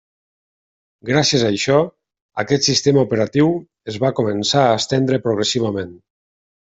[1.09, 1.75] Gràcies a això,
[2.43, 3.51] aquest sistema operatiu
[3.93, 5.93] es va començar a estendre progressivament.